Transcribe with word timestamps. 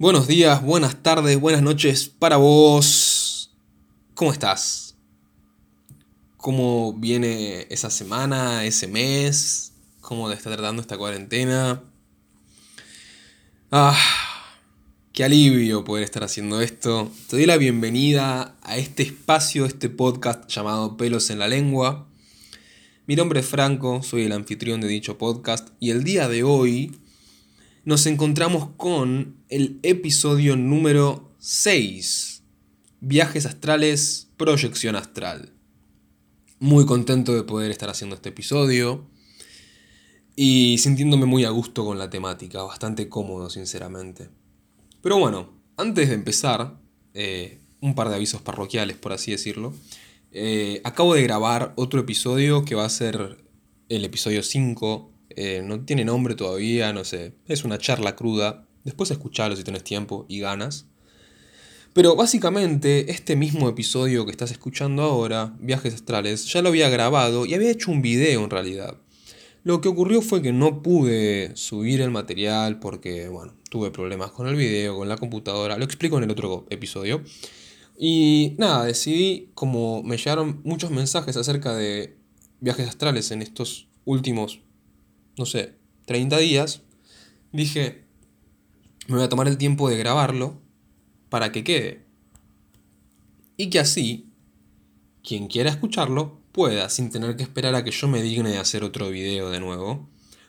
Buenos 0.00 0.26
días, 0.26 0.62
buenas 0.62 1.02
tardes, 1.02 1.38
buenas 1.38 1.60
noches 1.60 2.08
para 2.08 2.38
vos. 2.38 3.50
¿Cómo 4.14 4.32
estás? 4.32 4.96
¿Cómo 6.38 6.94
viene 6.94 7.66
esa 7.68 7.90
semana, 7.90 8.64
ese 8.64 8.88
mes? 8.88 9.74
¿Cómo 10.00 10.30
te 10.30 10.36
está 10.36 10.50
tratando 10.50 10.80
esta 10.80 10.96
cuarentena? 10.96 11.82
Ah, 13.70 13.94
qué 15.12 15.22
alivio 15.22 15.84
poder 15.84 16.04
estar 16.04 16.24
haciendo 16.24 16.62
esto. 16.62 17.12
Te 17.28 17.36
doy 17.36 17.44
la 17.44 17.58
bienvenida 17.58 18.56
a 18.62 18.78
este 18.78 19.02
espacio, 19.02 19.66
este 19.66 19.90
podcast 19.90 20.48
llamado 20.48 20.96
Pelos 20.96 21.28
en 21.28 21.40
la 21.40 21.46
Lengua. 21.46 22.08
Mi 23.06 23.16
nombre 23.16 23.40
es 23.40 23.46
Franco, 23.46 24.02
soy 24.02 24.22
el 24.22 24.32
anfitrión 24.32 24.80
de 24.80 24.88
dicho 24.88 25.18
podcast 25.18 25.68
y 25.78 25.90
el 25.90 26.04
día 26.04 26.26
de 26.26 26.42
hoy 26.42 26.90
nos 27.84 28.06
encontramos 28.06 28.70
con 28.76 29.36
el 29.48 29.80
episodio 29.82 30.56
número 30.56 31.32
6, 31.38 32.42
Viajes 33.02 33.46
astrales, 33.46 34.28
proyección 34.36 34.94
astral. 34.94 35.54
Muy 36.58 36.84
contento 36.84 37.34
de 37.34 37.44
poder 37.44 37.70
estar 37.70 37.88
haciendo 37.88 38.16
este 38.16 38.28
episodio 38.28 39.08
y 40.36 40.76
sintiéndome 40.78 41.24
muy 41.24 41.44
a 41.44 41.50
gusto 41.50 41.86
con 41.86 41.98
la 41.98 42.10
temática, 42.10 42.62
bastante 42.62 43.08
cómodo 43.08 43.48
sinceramente. 43.48 44.28
Pero 45.00 45.18
bueno, 45.18 45.54
antes 45.78 46.10
de 46.10 46.14
empezar, 46.14 46.78
eh, 47.14 47.60
un 47.80 47.94
par 47.94 48.10
de 48.10 48.16
avisos 48.16 48.42
parroquiales 48.42 48.98
por 48.98 49.12
así 49.12 49.30
decirlo. 49.30 49.72
Eh, 50.32 50.80
acabo 50.84 51.14
de 51.14 51.22
grabar 51.22 51.72
otro 51.76 52.00
episodio 52.00 52.64
que 52.64 52.74
va 52.74 52.84
a 52.84 52.90
ser 52.90 53.38
el 53.88 54.04
episodio 54.04 54.42
5 54.42 55.10
eh, 55.36 55.62
no 55.64 55.84
tiene 55.84 56.04
nombre 56.04 56.34
todavía, 56.34 56.92
no 56.92 57.04
sé. 57.04 57.32
Es 57.46 57.64
una 57.64 57.78
charla 57.78 58.16
cruda. 58.16 58.66
Después 58.84 59.10
escuchalo 59.10 59.56
si 59.56 59.64
tenés 59.64 59.84
tiempo 59.84 60.26
y 60.28 60.40
ganas. 60.40 60.86
Pero 61.92 62.14
básicamente 62.14 63.10
este 63.10 63.34
mismo 63.34 63.68
episodio 63.68 64.24
que 64.24 64.30
estás 64.30 64.52
escuchando 64.52 65.02
ahora, 65.02 65.56
Viajes 65.58 65.94
Astrales, 65.94 66.46
ya 66.46 66.62
lo 66.62 66.68
había 66.68 66.88
grabado 66.88 67.46
y 67.46 67.54
había 67.54 67.70
hecho 67.70 67.90
un 67.90 68.00
video 68.00 68.44
en 68.44 68.50
realidad. 68.50 68.96
Lo 69.64 69.80
que 69.80 69.88
ocurrió 69.88 70.22
fue 70.22 70.40
que 70.40 70.52
no 70.52 70.82
pude 70.82 71.54
subir 71.56 72.00
el 72.00 72.10
material 72.10 72.78
porque, 72.78 73.28
bueno, 73.28 73.54
tuve 73.70 73.90
problemas 73.90 74.30
con 74.30 74.46
el 74.46 74.56
video, 74.56 74.96
con 74.96 75.08
la 75.08 75.16
computadora. 75.16 75.76
Lo 75.76 75.84
explico 75.84 76.16
en 76.16 76.24
el 76.24 76.30
otro 76.30 76.64
episodio. 76.70 77.22
Y 77.98 78.54
nada, 78.56 78.84
decidí, 78.84 79.50
como 79.54 80.02
me 80.02 80.16
llegaron 80.16 80.60
muchos 80.64 80.90
mensajes 80.90 81.36
acerca 81.36 81.74
de 81.74 82.16
viajes 82.60 82.88
astrales 82.88 83.30
en 83.32 83.42
estos 83.42 83.88
últimos 84.04 84.60
no 85.36 85.46
sé, 85.46 85.74
30 86.06 86.38
días, 86.38 86.82
dije, 87.52 88.04
me 89.06 89.16
voy 89.16 89.24
a 89.24 89.28
tomar 89.28 89.48
el 89.48 89.58
tiempo 89.58 89.88
de 89.88 89.96
grabarlo 89.96 90.60
para 91.28 91.52
que 91.52 91.64
quede. 91.64 92.04
Y 93.56 93.70
que 93.70 93.78
así, 93.78 94.26
quien 95.22 95.48
quiera 95.48 95.70
escucharlo, 95.70 96.40
pueda, 96.52 96.88
sin 96.88 97.10
tener 97.10 97.36
que 97.36 97.42
esperar 97.42 97.74
a 97.74 97.84
que 97.84 97.90
yo 97.90 98.08
me 98.08 98.22
digne 98.22 98.50
de 98.50 98.58
hacer 98.58 98.84
otro 98.84 99.10
video 99.10 99.50
de 99.50 99.60
nuevo, 99.60 100.08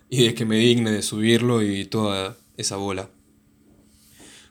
y 0.09 0.25
de 0.25 0.35
que 0.35 0.45
me 0.45 0.57
digne 0.57 0.91
de 0.91 1.01
subirlo 1.01 1.63
y 1.63 1.85
toda 1.85 2.37
esa 2.57 2.75
bola. 2.75 3.09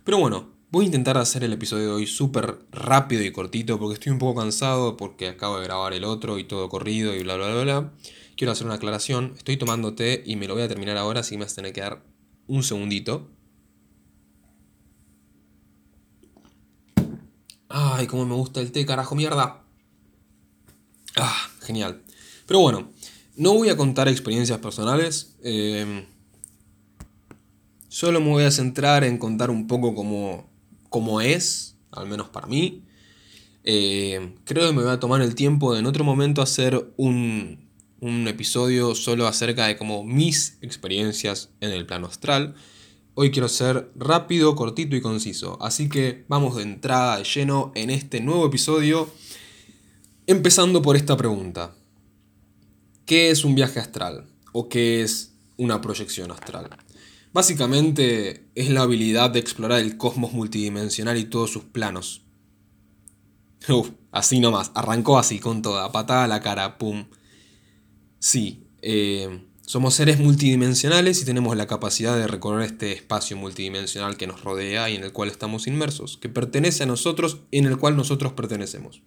Pero 0.04 0.18
bueno, 0.18 0.48
voy 0.70 0.84
a 0.84 0.86
intentar 0.86 1.18
hacer 1.18 1.44
el 1.44 1.52
episodio 1.52 1.86
de 1.86 1.92
hoy 1.92 2.06
súper 2.06 2.60
rápido 2.72 3.22
y 3.22 3.32
cortito 3.32 3.78
porque 3.78 3.94
estoy 3.94 4.12
un 4.12 4.18
poco 4.18 4.40
cansado 4.40 4.96
porque 4.96 5.28
acabo 5.28 5.58
de 5.58 5.64
grabar 5.64 5.92
el 5.92 6.04
otro 6.04 6.38
y 6.38 6.44
todo 6.44 6.68
corrido 6.68 7.14
y 7.14 7.22
bla 7.22 7.36
bla 7.36 7.52
bla 7.52 7.62
bla 7.62 7.92
quiero 8.40 8.52
hacer 8.52 8.64
una 8.64 8.76
aclaración. 8.76 9.34
Estoy 9.36 9.58
tomando 9.58 9.92
té 9.92 10.22
y 10.24 10.36
me 10.36 10.48
lo 10.48 10.54
voy 10.54 10.62
a 10.62 10.68
terminar 10.68 10.96
ahora, 10.96 11.20
así 11.20 11.36
me 11.36 11.44
vas 11.44 11.52
a 11.52 11.56
tener 11.56 11.74
que 11.74 11.82
dar 11.82 12.02
un 12.46 12.62
segundito. 12.62 13.28
Ay, 17.68 18.06
cómo 18.06 18.24
me 18.24 18.34
gusta 18.34 18.62
el 18.62 18.72
té, 18.72 18.86
carajo, 18.86 19.14
mierda. 19.14 19.62
Ah, 21.16 21.50
genial. 21.60 22.02
Pero 22.46 22.60
bueno, 22.60 22.90
no 23.36 23.52
voy 23.52 23.68
a 23.68 23.76
contar 23.76 24.08
experiencias 24.08 24.58
personales. 24.58 25.36
Em, 25.42 26.06
solo 27.90 28.22
me 28.22 28.30
voy 28.30 28.44
a 28.44 28.50
centrar 28.50 29.04
en 29.04 29.18
contar 29.18 29.50
un 29.50 29.66
poco 29.66 29.94
cómo, 29.94 30.48
cómo 30.88 31.20
es, 31.20 31.76
al 31.90 32.08
menos 32.08 32.30
para 32.30 32.46
mí. 32.46 32.86
Em, 33.64 34.34
creo 34.46 34.66
que 34.66 34.74
me 34.74 34.82
voy 34.82 34.92
a 34.92 34.98
tomar 34.98 35.20
el 35.20 35.34
tiempo 35.34 35.74
de 35.74 35.80
en 35.80 35.86
otro 35.86 36.04
momento 36.04 36.40
hacer 36.40 36.90
un, 36.96 37.69
un 38.00 38.26
episodio 38.28 38.94
solo 38.94 39.26
acerca 39.26 39.66
de 39.66 39.76
como 39.76 40.04
mis 40.04 40.58
experiencias 40.62 41.50
en 41.60 41.70
el 41.70 41.86
plano 41.86 42.06
astral. 42.06 42.54
Hoy 43.14 43.30
quiero 43.30 43.48
ser 43.48 43.90
rápido, 43.94 44.56
cortito 44.56 44.96
y 44.96 45.00
conciso, 45.00 45.58
así 45.60 45.88
que 45.88 46.24
vamos 46.28 46.56
de 46.56 46.62
entrada 46.62 47.18
de 47.18 47.24
lleno 47.24 47.72
en 47.74 47.90
este 47.90 48.20
nuevo 48.20 48.46
episodio, 48.46 49.10
empezando 50.26 50.80
por 50.80 50.96
esta 50.96 51.16
pregunta. 51.16 51.74
¿Qué 53.04 53.30
es 53.30 53.44
un 53.44 53.54
viaje 53.54 53.80
astral? 53.80 54.26
¿O 54.52 54.68
qué 54.68 55.02
es 55.02 55.34
una 55.56 55.80
proyección 55.80 56.30
astral? 56.30 56.70
Básicamente 57.32 58.48
es 58.54 58.70
la 58.70 58.82
habilidad 58.82 59.30
de 59.30 59.40
explorar 59.40 59.80
el 59.80 59.96
cosmos 59.96 60.32
multidimensional 60.32 61.18
y 61.18 61.24
todos 61.24 61.52
sus 61.52 61.64
planos. 61.64 62.22
Así 64.10 64.40
nomás, 64.40 64.72
arrancó 64.74 65.18
así 65.18 65.38
con 65.38 65.62
toda, 65.62 65.92
patada 65.92 66.24
a 66.24 66.28
la 66.28 66.40
cara, 66.40 66.78
pum. 66.78 67.04
Sí, 68.20 68.66
eh, 68.82 69.40
somos 69.62 69.94
seres 69.94 70.18
multidimensionales 70.18 71.22
y 71.22 71.24
tenemos 71.24 71.56
la 71.56 71.66
capacidad 71.66 72.16
de 72.16 72.26
recorrer 72.26 72.66
este 72.66 72.92
espacio 72.92 73.34
multidimensional 73.38 74.18
que 74.18 74.26
nos 74.26 74.44
rodea 74.44 74.90
y 74.90 74.96
en 74.96 75.04
el 75.04 75.12
cual 75.12 75.30
estamos 75.30 75.66
inmersos, 75.66 76.18
que 76.18 76.28
pertenece 76.28 76.82
a 76.82 76.86
nosotros 76.86 77.38
y 77.50 77.58
en 77.58 77.64
el 77.64 77.78
cual 77.78 77.96
nosotros 77.96 78.34
pertenecemos. 78.34 79.00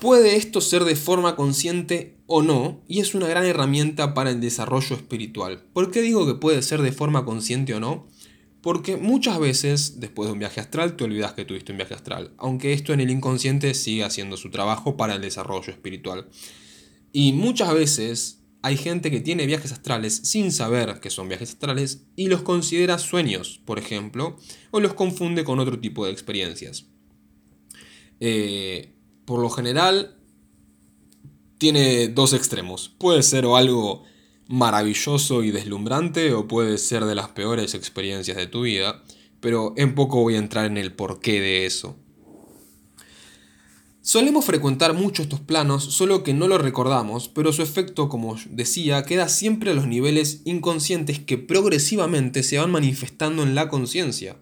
Puede 0.00 0.36
esto 0.36 0.62
ser 0.62 0.84
de 0.84 0.96
forma 0.96 1.36
consciente 1.36 2.16
o 2.26 2.40
no, 2.40 2.80
y 2.88 3.00
es 3.00 3.14
una 3.14 3.28
gran 3.28 3.44
herramienta 3.44 4.14
para 4.14 4.30
el 4.30 4.40
desarrollo 4.40 4.96
espiritual. 4.96 5.62
¿Por 5.74 5.90
qué 5.90 6.00
digo 6.00 6.26
que 6.26 6.36
puede 6.36 6.62
ser 6.62 6.80
de 6.80 6.92
forma 6.92 7.26
consciente 7.26 7.74
o 7.74 7.80
no? 7.80 8.06
Porque 8.62 8.96
muchas 8.96 9.38
veces, 9.38 10.00
después 10.00 10.28
de 10.28 10.32
un 10.32 10.38
viaje 10.38 10.60
astral, 10.60 10.96
te 10.96 11.04
olvidas 11.04 11.34
que 11.34 11.44
tuviste 11.44 11.72
un 11.72 11.78
viaje 11.78 11.92
astral, 11.92 12.32
aunque 12.38 12.72
esto 12.72 12.94
en 12.94 13.00
el 13.00 13.10
inconsciente 13.10 13.74
sigue 13.74 14.04
haciendo 14.04 14.38
su 14.38 14.50
trabajo 14.50 14.96
para 14.96 15.16
el 15.16 15.20
desarrollo 15.20 15.70
espiritual. 15.70 16.28
Y 17.12 17.32
muchas 17.32 17.74
veces 17.74 18.40
hay 18.62 18.76
gente 18.76 19.10
que 19.10 19.20
tiene 19.20 19.46
viajes 19.46 19.72
astrales 19.72 20.20
sin 20.24 20.52
saber 20.52 21.00
que 21.00 21.10
son 21.10 21.28
viajes 21.28 21.50
astrales 21.50 22.06
y 22.14 22.28
los 22.28 22.42
considera 22.42 22.98
sueños, 22.98 23.60
por 23.64 23.78
ejemplo, 23.78 24.36
o 24.70 24.80
los 24.80 24.94
confunde 24.94 25.44
con 25.44 25.58
otro 25.60 25.80
tipo 25.80 26.04
de 26.04 26.12
experiencias. 26.12 26.86
Eh, 28.20 28.94
por 29.24 29.40
lo 29.40 29.48
general, 29.48 30.18
tiene 31.58 32.08
dos 32.08 32.32
extremos. 32.32 32.88
Puede 32.98 33.22
ser 33.22 33.44
algo 33.44 34.04
maravilloso 34.48 35.42
y 35.42 35.52
deslumbrante 35.52 36.34
o 36.34 36.48
puede 36.48 36.76
ser 36.78 37.04
de 37.04 37.14
las 37.14 37.28
peores 37.28 37.74
experiencias 37.74 38.36
de 38.36 38.46
tu 38.46 38.62
vida, 38.62 39.04
pero 39.40 39.74
en 39.76 39.94
poco 39.94 40.20
voy 40.22 40.34
a 40.34 40.38
entrar 40.38 40.66
en 40.66 40.76
el 40.76 40.92
porqué 40.92 41.40
de 41.40 41.66
eso. 41.66 41.96
Solemos 44.02 44.46
frecuentar 44.46 44.94
mucho 44.94 45.22
estos 45.22 45.40
planos, 45.40 45.84
solo 45.84 46.22
que 46.22 46.32
no 46.32 46.48
lo 46.48 46.56
recordamos, 46.56 47.28
pero 47.28 47.52
su 47.52 47.60
efecto, 47.60 48.08
como 48.08 48.36
decía, 48.48 49.02
queda 49.02 49.28
siempre 49.28 49.72
a 49.72 49.74
los 49.74 49.86
niveles 49.86 50.40
inconscientes 50.46 51.18
que 51.18 51.36
progresivamente 51.36 52.42
se 52.42 52.56
van 52.56 52.70
manifestando 52.70 53.42
en 53.42 53.54
la 53.54 53.68
conciencia. 53.68 54.36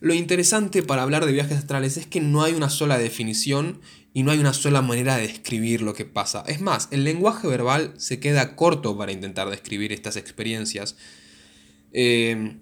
Lo 0.00 0.12
interesante 0.12 0.82
para 0.82 1.04
hablar 1.04 1.24
de 1.24 1.32
viajes 1.32 1.56
astrales 1.56 1.96
es 1.96 2.06
que 2.06 2.20
no 2.20 2.42
hay 2.42 2.52
una 2.52 2.68
sola 2.68 2.98
definición 2.98 3.80
y 4.12 4.24
no 4.24 4.32
hay 4.32 4.38
una 4.38 4.52
sola 4.52 4.82
manera 4.82 5.16
de 5.16 5.28
describir 5.28 5.80
lo 5.80 5.94
que 5.94 6.04
pasa. 6.04 6.42
Es 6.46 6.60
más, 6.60 6.88
el 6.90 7.04
lenguaje 7.04 7.46
verbal 7.46 7.94
se 7.96 8.18
queda 8.18 8.56
corto 8.56 8.98
para 8.98 9.12
intentar 9.12 9.48
describir 9.50 9.92
estas 9.92 10.16
experiencias. 10.16 10.96
Eh, 11.92 12.56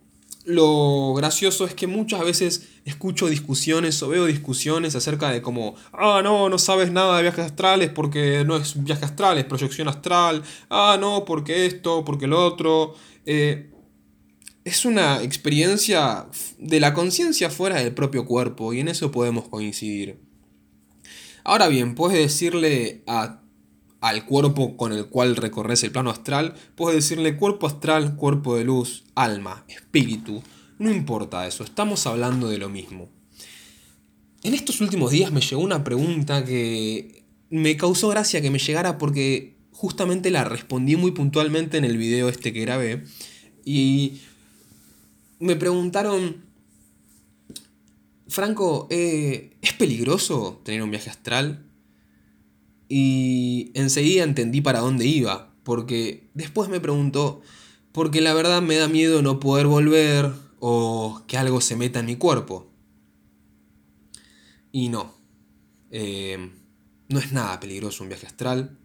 lo 0.45 1.15
gracioso 1.15 1.67
es 1.67 1.75
que 1.75 1.87
muchas 1.87 2.25
veces 2.25 2.69
escucho 2.85 3.29
discusiones 3.29 4.03
o 4.03 4.09
veo 4.09 4.27
discusiones 4.27 4.94
acerca 4.97 5.31
de 5.31 5.41
como, 5.43 5.75
ah, 5.93 6.21
no, 6.23 6.49
no 6.49 6.59
sabes 6.59 6.91
nada 6.91 7.17
de 7.17 7.23
viajes 7.23 7.44
astrales 7.47 7.91
porque 7.91 8.44
no 8.44 8.56
es 8.56 8.83
viaje 8.83 9.05
astral, 9.05 9.39
es 9.39 9.44
proyección 9.44 9.89
astral, 9.89 10.43
ah, 10.71 10.97
no, 11.00 11.25
porque 11.25 11.67
esto, 11.67 12.05
porque 12.05 12.27
lo 12.27 12.44
otro. 12.44 12.94
Eh, 13.25 13.69
es 14.65 14.85
una 14.85 15.23
experiencia 15.23 16.29
de 16.59 16.81
la 16.81 16.95
conciencia 16.95 17.50
fuera 17.50 17.77
del 17.77 17.95
propio 17.95 18.25
cuerpo 18.25 18.73
y 18.73 18.81
en 18.81 18.88
eso 18.88 19.11
podemos 19.11 19.49
coincidir. 19.49 20.21
Ahora 21.45 21.67
bien, 21.67 21.97
puedes 21.97 22.19
decirle 22.19 23.03
a 23.09 23.42
al 24.02 24.26
cuerpo 24.26 24.76
con 24.76 24.93
el 24.93 25.06
cual 25.06 25.37
recorres 25.37 25.84
el 25.84 25.93
plano 25.93 26.10
astral, 26.10 26.54
puedes 26.75 26.96
decirle 26.96 27.37
cuerpo 27.37 27.69
astral, 27.69 28.16
cuerpo 28.16 28.56
de 28.56 28.64
luz, 28.64 29.04
alma, 29.14 29.64
espíritu. 29.69 30.43
No 30.81 30.90
importa 30.90 31.46
eso, 31.46 31.62
estamos 31.62 32.04
hablando 32.08 32.49
de 32.49 32.58
lo 32.58 32.69
mismo. 32.69 33.08
En 34.43 34.54
estos 34.54 34.81
últimos 34.81 35.12
días 35.12 35.31
me 35.31 35.40
llegó 35.40 35.62
una 35.62 35.84
pregunta 35.84 36.44
que 36.44 37.22
me 37.49 37.76
causó 37.76 38.08
gracia 38.08 38.43
que 38.43 38.50
me 38.50 38.58
llegara 38.58 38.99
porque 38.99 39.54
justamente 39.70 40.32
la 40.32 40.43
respondí 40.43 40.96
muy 40.96 41.12
puntualmente 41.12 41.78
en 41.78 41.84
el 41.84 41.96
video 41.96 42.28
este 42.28 42.52
que 42.52 42.60
grabé. 42.62 43.04
Y 43.64 44.14
me 45.38 45.54
preguntaron, 45.54 46.44
Franco, 48.26 48.88
eh, 48.90 49.56
¿es 49.62 49.75
peligroso 49.75 50.60
tener 50.64 50.82
un 50.82 50.90
viaje 50.90 51.08
astral? 51.08 51.72
Y 52.94 53.71
enseguida 53.73 54.23
entendí 54.23 54.61
para 54.61 54.81
dónde 54.81 55.06
iba, 55.06 55.55
porque 55.62 56.29
después 56.35 56.69
me 56.69 56.79
preguntó, 56.79 57.41
porque 57.91 58.21
la 58.21 58.35
verdad 58.35 58.61
me 58.61 58.77
da 58.77 58.87
miedo 58.87 59.23
no 59.23 59.41
poder 59.41 59.67
volver 59.67 60.31
o 60.61 61.23
que 61.27 61.39
algo 61.39 61.62
se 61.62 61.75
meta 61.75 62.00
en 62.00 62.05
mi 62.05 62.17
cuerpo. 62.17 62.71
Y 64.73 64.91
no, 64.91 65.15
eh, 65.91 66.50
no 67.09 67.19
es 67.19 67.33
nada 67.33 67.59
peligroso 67.61 68.03
un 68.03 68.11
viaje 68.11 68.27
astral. 68.27 68.77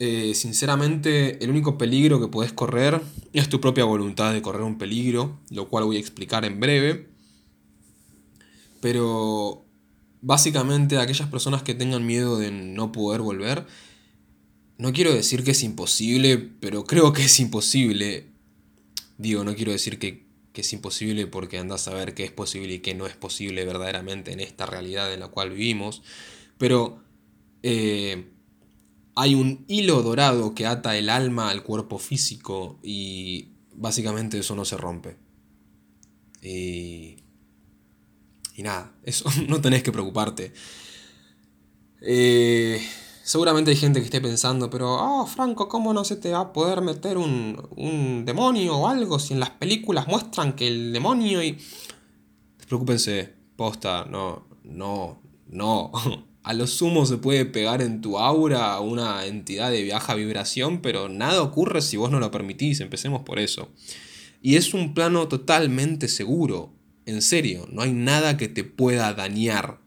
Eh, 0.00 0.34
sinceramente, 0.34 1.40
el 1.44 1.50
único 1.50 1.78
peligro 1.78 2.18
que 2.20 2.26
puedes 2.26 2.52
correr 2.52 3.00
es 3.32 3.48
tu 3.48 3.60
propia 3.60 3.84
voluntad 3.84 4.32
de 4.32 4.42
correr 4.42 4.62
un 4.62 4.78
peligro, 4.78 5.38
lo 5.50 5.68
cual 5.68 5.84
voy 5.84 5.98
a 5.98 6.00
explicar 6.00 6.44
en 6.44 6.58
breve. 6.58 7.08
Pero 8.80 9.67
básicamente 10.20 10.98
aquellas 10.98 11.28
personas 11.28 11.62
que 11.62 11.74
tengan 11.74 12.06
miedo 12.06 12.38
de 12.38 12.50
no 12.50 12.92
poder 12.92 13.20
volver, 13.20 13.66
no 14.78 14.92
quiero 14.92 15.12
decir 15.12 15.42
que 15.42 15.50
es 15.50 15.62
imposible, 15.64 16.38
pero 16.38 16.84
creo 16.84 17.12
que 17.12 17.24
es 17.24 17.40
imposible. 17.40 18.28
Digo, 19.16 19.42
no 19.42 19.54
quiero 19.54 19.72
decir 19.72 19.98
que, 19.98 20.26
es 20.54 20.72
imposible 20.72 21.28
porque 21.28 21.56
andas 21.56 21.86
a 21.86 21.94
ver 21.94 22.14
qué 22.14 22.24
es 22.24 22.32
posible 22.32 22.74
y 22.74 22.78
qué 22.80 22.92
no 22.92 23.06
es 23.06 23.14
posible 23.14 23.64
verdaderamente 23.64 24.32
en 24.32 24.40
esta 24.40 24.66
realidad 24.66 25.14
en 25.14 25.20
la 25.20 25.28
cual 25.28 25.50
vivimos. 25.50 26.02
Pero 26.58 27.00
eh, 27.62 28.26
hay 29.14 29.36
un 29.36 29.64
hilo 29.68 30.02
dorado 30.02 30.56
que 30.56 30.66
ata 30.66 30.96
el 30.96 31.10
alma 31.10 31.50
al 31.50 31.62
cuerpo 31.62 31.98
físico 31.98 32.80
y 32.82 33.52
básicamente 33.72 34.40
eso 34.40 34.56
no 34.56 34.64
se 34.64 34.76
rompe. 34.76 35.16
Y 36.42 37.18
y 38.58 38.64
nada, 38.64 38.92
eso 39.04 39.24
no 39.48 39.60
tenés 39.60 39.84
que 39.84 39.92
preocuparte. 39.92 40.52
Eh, 42.00 42.84
seguramente 43.22 43.70
hay 43.70 43.76
gente 43.76 44.00
que 44.00 44.06
esté 44.06 44.20
pensando, 44.20 44.68
pero, 44.68 44.94
oh, 44.94 45.26
Franco, 45.26 45.68
¿cómo 45.68 45.94
no 45.94 46.04
se 46.04 46.16
te 46.16 46.32
va 46.32 46.40
a 46.40 46.52
poder 46.52 46.80
meter 46.80 47.18
un, 47.18 47.68
un 47.76 48.24
demonio 48.24 48.76
o 48.76 48.88
algo 48.88 49.20
si 49.20 49.32
en 49.32 49.38
las 49.38 49.50
películas 49.50 50.08
muestran 50.08 50.54
que 50.54 50.66
el 50.66 50.92
demonio 50.92 51.40
y... 51.40 51.56
Despreocúpense, 52.56 53.32
posta, 53.54 54.04
no, 54.10 54.48
no, 54.64 55.22
no. 55.46 55.92
A 56.42 56.52
lo 56.52 56.66
sumo 56.66 57.06
se 57.06 57.18
puede 57.18 57.44
pegar 57.44 57.80
en 57.80 58.00
tu 58.00 58.18
aura 58.18 58.80
una 58.80 59.26
entidad 59.26 59.70
de 59.70 59.88
baja 59.88 60.14
vibración, 60.14 60.80
pero 60.80 61.08
nada 61.08 61.42
ocurre 61.42 61.80
si 61.80 61.96
vos 61.96 62.10
no 62.10 62.18
lo 62.18 62.32
permitís, 62.32 62.80
empecemos 62.80 63.22
por 63.22 63.38
eso. 63.38 63.68
Y 64.42 64.56
es 64.56 64.74
un 64.74 64.94
plano 64.94 65.28
totalmente 65.28 66.08
seguro. 66.08 66.77
En 67.08 67.22
serio, 67.22 67.66
no 67.72 67.80
hay 67.80 67.92
nada 67.92 68.36
que 68.36 68.48
te 68.48 68.64
pueda 68.64 69.14
dañar. 69.14 69.80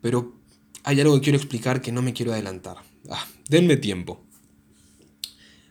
Pero 0.00 0.40
hay 0.84 1.00
algo 1.00 1.16
que 1.16 1.22
quiero 1.22 1.36
explicar 1.36 1.82
que 1.82 1.90
no 1.90 2.00
me 2.00 2.12
quiero 2.12 2.32
adelantar. 2.32 2.76
Ah, 3.10 3.26
denme 3.48 3.76
tiempo. 3.76 4.24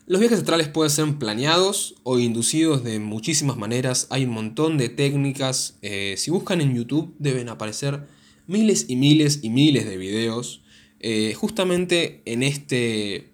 Los 0.07 0.19
viajes 0.19 0.39
astrales 0.39 0.67
pueden 0.67 0.89
ser 0.89 1.17
planeados 1.17 1.95
o 2.03 2.19
inducidos 2.19 2.83
de 2.83 2.99
muchísimas 2.99 3.55
maneras. 3.55 4.07
Hay 4.09 4.25
un 4.25 4.31
montón 4.31 4.77
de 4.77 4.89
técnicas. 4.89 5.77
Eh, 5.81 6.15
si 6.17 6.31
buscan 6.31 6.59
en 6.59 6.75
YouTube 6.75 7.15
deben 7.17 7.47
aparecer 7.47 8.09
miles 8.47 8.87
y 8.89 8.97
miles 8.97 9.39
y 9.41 9.51
miles 9.51 9.85
de 9.85 9.95
videos. 9.95 10.63
Eh, 10.99 11.33
justamente 11.33 12.21
en 12.25 12.43
este 12.43 13.31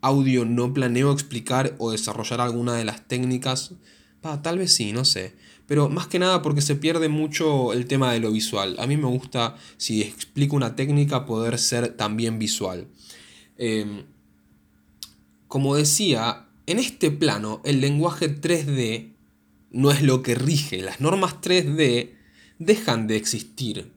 audio 0.00 0.46
no 0.46 0.72
planeo 0.72 1.12
explicar 1.12 1.74
o 1.76 1.90
desarrollar 1.90 2.40
alguna 2.40 2.74
de 2.76 2.86
las 2.86 3.06
técnicas. 3.06 3.74
tal 4.42 4.56
vez 4.56 4.72
sí, 4.72 4.94
no 4.94 5.04
sé 5.04 5.49
pero 5.70 5.88
más 5.88 6.08
que 6.08 6.18
nada 6.18 6.42
porque 6.42 6.62
se 6.62 6.74
pierde 6.74 7.08
mucho 7.08 7.72
el 7.72 7.86
tema 7.86 8.12
de 8.12 8.18
lo 8.18 8.32
visual. 8.32 8.74
A 8.80 8.88
mí 8.88 8.96
me 8.96 9.06
gusta, 9.06 9.56
si 9.76 10.02
explico 10.02 10.56
una 10.56 10.74
técnica, 10.74 11.26
poder 11.26 11.60
ser 11.60 11.96
también 11.96 12.40
visual. 12.40 12.88
Em, 13.56 14.02
como 15.46 15.76
decía, 15.76 16.48
en 16.66 16.80
este 16.80 17.12
plano 17.12 17.60
el 17.64 17.80
lenguaje 17.80 18.28
3D 18.28 19.12
no 19.70 19.92
es 19.92 20.02
lo 20.02 20.24
que 20.24 20.34
rige, 20.34 20.82
las 20.82 21.00
normas 21.00 21.40
3D 21.40 22.16
dejan 22.58 23.06
de 23.06 23.14
existir. 23.14 23.92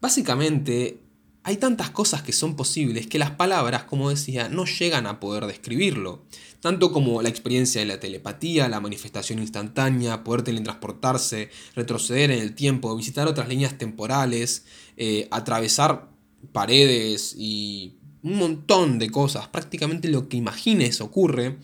Básicamente, 0.00 1.00
hay 1.44 1.58
tantas 1.58 1.90
cosas 1.90 2.22
que 2.22 2.32
son 2.32 2.56
posibles 2.56 3.06
que 3.06 3.18
las 3.18 3.30
palabras, 3.32 3.84
como 3.84 4.10
decía, 4.10 4.48
no 4.48 4.64
llegan 4.64 5.06
a 5.06 5.20
poder 5.20 5.46
describirlo 5.46 6.24
tanto 6.64 6.92
como 6.92 7.20
la 7.20 7.28
experiencia 7.28 7.82
de 7.82 7.86
la 7.86 8.00
telepatía, 8.00 8.70
la 8.70 8.80
manifestación 8.80 9.38
instantánea, 9.38 10.24
poder 10.24 10.40
teletransportarse, 10.40 11.50
retroceder 11.76 12.30
en 12.30 12.38
el 12.38 12.54
tiempo, 12.54 12.96
visitar 12.96 13.28
otras 13.28 13.50
líneas 13.50 13.76
temporales, 13.76 14.64
eh, 14.96 15.28
atravesar 15.30 16.08
paredes 16.52 17.34
y 17.36 17.96
un 18.22 18.38
montón 18.38 18.98
de 18.98 19.10
cosas, 19.10 19.46
prácticamente 19.48 20.08
lo 20.08 20.30
que 20.30 20.38
imagines 20.38 21.02
ocurre. 21.02 21.58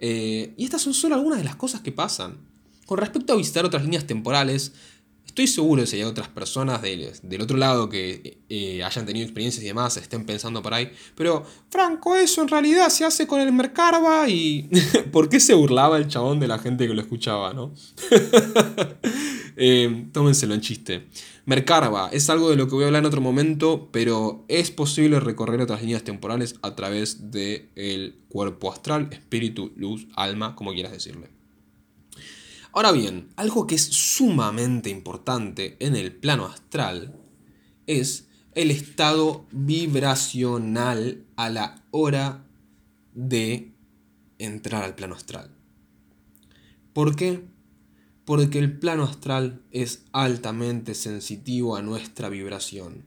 Eh, 0.00 0.54
y 0.56 0.64
estas 0.64 0.80
son 0.80 0.94
solo 0.94 1.16
algunas 1.16 1.40
de 1.40 1.44
las 1.44 1.56
cosas 1.56 1.82
que 1.82 1.92
pasan. 1.92 2.38
Con 2.86 2.96
respecto 2.96 3.34
a 3.34 3.36
visitar 3.36 3.66
otras 3.66 3.82
líneas 3.82 4.06
temporales, 4.06 4.72
Estoy 5.26 5.48
seguro 5.48 5.80
de 5.80 5.88
si 5.88 5.96
hay 5.96 6.04
otras 6.04 6.28
personas 6.28 6.80
del, 6.80 7.40
otro 7.40 7.56
lado 7.56 7.88
que 7.88 8.38
eh, 8.48 8.84
hayan 8.84 9.04
tenido 9.04 9.24
experiencias 9.24 9.64
y 9.64 9.66
demás, 9.66 9.96
estén 9.96 10.24
pensando 10.26 10.62
por 10.62 10.74
ahí. 10.74 10.92
Pero, 11.16 11.44
Franco, 11.70 12.14
eso 12.14 12.42
en 12.42 12.48
realidad 12.48 12.88
se 12.88 13.04
hace 13.04 13.26
con 13.26 13.40
el 13.40 13.52
Mercarva 13.52 14.28
y... 14.28 14.70
¿Por 15.12 15.28
qué 15.28 15.40
se 15.40 15.54
burlaba 15.54 15.96
el 15.96 16.06
chabón 16.06 16.38
de 16.38 16.46
la 16.46 16.58
gente 16.58 16.86
que 16.86 16.94
lo 16.94 17.00
escuchaba, 17.00 17.52
no? 17.52 17.74
eh, 19.56 20.06
tómenselo 20.12 20.54
en 20.54 20.60
chiste. 20.60 21.08
Mercarva 21.46 22.10
es 22.12 22.30
algo 22.30 22.48
de 22.48 22.56
lo 22.56 22.68
que 22.68 22.76
voy 22.76 22.84
a 22.84 22.86
hablar 22.86 23.02
en 23.02 23.06
otro 23.06 23.20
momento, 23.20 23.88
pero 23.90 24.44
es 24.48 24.70
posible 24.70 25.18
recorrer 25.18 25.60
otras 25.60 25.82
líneas 25.82 26.04
temporales 26.04 26.54
a 26.62 26.76
través 26.76 27.32
del 27.32 28.20
cuerpo 28.28 28.72
astral, 28.72 29.08
espíritu, 29.10 29.72
luz, 29.76 30.06
alma, 30.14 30.54
como 30.54 30.72
quieras 30.72 30.92
decirle. 30.92 31.28
Ahora 32.74 32.90
bien, 32.90 33.28
algo 33.36 33.68
que 33.68 33.76
es 33.76 33.84
sumamente 33.84 34.90
importante 34.90 35.76
en 35.78 35.94
el 35.94 36.12
plano 36.12 36.46
astral 36.46 37.14
es 37.86 38.26
el 38.56 38.72
estado 38.72 39.46
vibracional 39.52 41.24
a 41.36 41.50
la 41.50 41.84
hora 41.92 42.44
de 43.12 43.72
entrar 44.38 44.82
al 44.82 44.96
plano 44.96 45.14
astral. 45.14 45.52
¿Por 46.92 47.14
qué? 47.14 47.44
Porque 48.24 48.58
el 48.58 48.76
plano 48.76 49.04
astral 49.04 49.62
es 49.70 50.06
altamente 50.10 50.94
sensitivo 50.94 51.76
a 51.76 51.82
nuestra 51.82 52.28
vibración. 52.28 53.04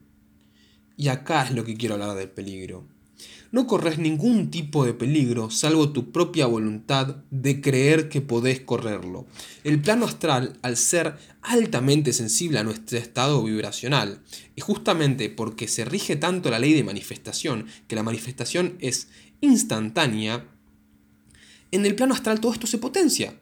Y 0.95 1.09
acá 1.09 1.43
es 1.43 1.51
lo 1.51 1.65
que 1.65 1.75
quiero 1.75 1.95
hablar 1.95 2.15
del 2.15 2.29
peligro 2.29 2.87
no 3.51 3.67
corres 3.67 3.97
ningún 3.97 4.51
tipo 4.51 4.85
de 4.85 4.93
peligro 4.93 5.49
salvo 5.49 5.89
tu 5.89 6.11
propia 6.11 6.45
voluntad 6.45 7.17
de 7.31 7.61
creer 7.61 8.09
que 8.09 8.21
podés 8.21 8.59
correrlo. 8.59 9.25
El 9.63 9.81
plano 9.81 10.05
astral, 10.05 10.57
al 10.61 10.77
ser 10.77 11.17
altamente 11.41 12.13
sensible 12.13 12.59
a 12.59 12.63
nuestro 12.63 12.97
estado 12.97 13.43
vibracional, 13.43 14.21
y 14.55 14.61
justamente 14.61 15.29
porque 15.29 15.67
se 15.67 15.85
rige 15.85 16.15
tanto 16.15 16.49
la 16.49 16.59
ley 16.59 16.73
de 16.73 16.83
manifestación, 16.83 17.67
que 17.87 17.95
la 17.95 18.03
manifestación 18.03 18.77
es 18.79 19.07
instantánea, 19.41 20.45
en 21.71 21.85
el 21.85 21.95
plano 21.95 22.13
astral 22.13 22.39
todo 22.39 22.53
esto 22.53 22.67
se 22.67 22.77
potencia. 22.77 23.37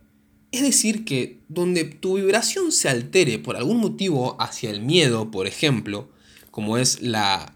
Es 0.51 0.61
decir, 0.61 1.03
que 1.03 1.39
donde 1.49 1.83
tu 1.83 2.15
vibración 2.15 2.71
se 2.71 2.89
altere 2.89 3.39
por 3.39 3.57
algún 3.57 3.77
motivo 3.77 4.41
hacia 4.41 4.69
el 4.69 4.81
miedo, 4.81 5.29
por 5.29 5.47
ejemplo, 5.47 6.09
como 6.49 6.77
es 6.77 7.01
la, 7.01 7.54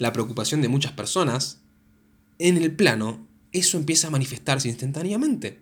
la 0.00 0.14
preocupación 0.14 0.62
de 0.62 0.68
muchas 0.68 0.92
personas, 0.92 1.60
en 2.38 2.56
el 2.56 2.74
plano, 2.74 3.28
eso 3.52 3.76
empieza 3.76 4.08
a 4.08 4.10
manifestarse 4.10 4.66
instantáneamente. 4.66 5.60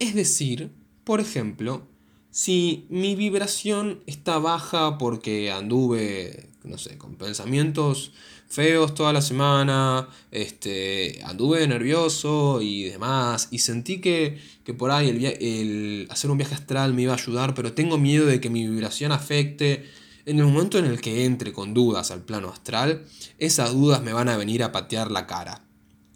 Es 0.00 0.14
decir, 0.16 0.72
por 1.04 1.20
ejemplo, 1.20 1.86
si 2.32 2.86
mi 2.90 3.14
vibración 3.14 4.00
está 4.06 4.38
baja 4.38 4.98
porque 4.98 5.52
anduve, 5.52 6.50
no 6.64 6.78
sé, 6.78 6.98
con 6.98 7.14
pensamientos 7.14 8.10
feos 8.48 8.92
toda 8.94 9.12
la 9.12 9.22
semana, 9.22 10.08
este, 10.32 11.20
anduve 11.22 11.64
nervioso 11.68 12.60
y 12.60 12.84
demás, 12.84 13.46
y 13.52 13.60
sentí 13.60 14.00
que, 14.00 14.40
por 14.76 14.90
ahí 14.90 15.10
el, 15.10 15.24
el 15.24 16.08
hacer 16.10 16.28
un 16.32 16.38
viaje 16.38 16.56
astral 16.56 16.92
me 16.92 17.02
iba 17.02 17.12
a 17.12 17.16
ayudar, 17.16 17.54
pero 17.54 17.72
tengo 17.72 17.98
miedo 17.98 18.26
de 18.26 18.40
que 18.40 18.50
mi 18.50 18.66
vibración 18.66 19.12
afecte 19.12 19.84
en 20.28 20.38
el 20.38 20.44
momento 20.44 20.78
en 20.78 20.84
el 20.84 21.00
que 21.00 21.24
entre 21.24 21.52
con 21.52 21.72
dudas 21.72 22.10
al 22.10 22.22
plano 22.22 22.50
astral, 22.50 23.06
esas 23.38 23.72
dudas 23.72 24.02
me 24.02 24.12
van 24.12 24.28
a 24.28 24.36
venir 24.36 24.62
a 24.62 24.72
patear 24.72 25.10
la 25.10 25.26
cara 25.26 25.64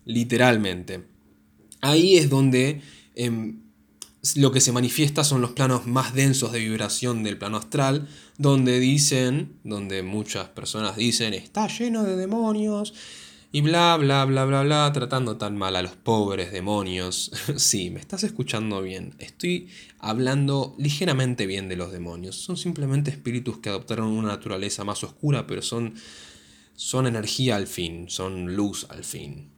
literalmente. 0.04 1.04
Ahí 1.80 2.16
es 2.16 2.28
donde 2.28 2.82
em, 3.14 3.60
lo 4.36 4.52
que 4.52 4.60
se 4.60 4.72
manifiesta 4.72 5.24
son 5.24 5.40
los 5.40 5.52
planos 5.52 5.86
más 5.86 6.14
densos 6.14 6.52
de 6.52 6.60
vibración 6.60 7.22
del 7.22 7.38
plano 7.38 7.56
astral, 7.56 8.08
donde 8.38 8.80
dicen, 8.80 9.58
donde 9.64 10.02
muchas 10.02 10.48
personas 10.48 10.96
dicen, 10.96 11.34
está 11.34 11.66
lleno 11.66 12.04
de 12.04 12.16
demonios, 12.16 12.94
Y 13.54 13.60
bla, 13.60 13.98
bla, 13.98 14.24
bla, 14.24 14.46
bla, 14.46 14.62
bla, 14.62 14.90
tratando 14.94 15.36
tan 15.36 15.58
mal 15.58 15.76
a 15.76 15.82
los 15.82 15.94
pobres 15.94 16.52
demonios. 16.52 17.30
sí, 17.56 17.90
me 17.90 18.00
estás 18.00 18.24
escuchando 18.24 18.80
bien. 18.80 19.14
Estoy 19.18 19.68
hablando 19.98 20.74
ligeramente 20.78 21.44
bien 21.44 21.68
de 21.68 21.76
los 21.76 21.92
demonios. 21.92 22.34
Son 22.34 22.56
simplemente 22.56 23.10
espíritus 23.10 23.58
que 23.58 23.68
adoptaron 23.68 24.06
una 24.06 24.28
naturaleza 24.28 24.84
más 24.84 25.04
oscura, 25.04 25.46
pero 25.46 25.60
son, 25.60 25.92
son 26.76 27.06
energía 27.06 27.56
al 27.56 27.66
fin, 27.66 28.08
son 28.08 28.56
luz 28.56 28.86
al 28.88 29.04
fin. 29.04 29.50